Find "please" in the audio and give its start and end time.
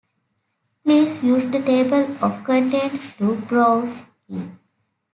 0.83-1.23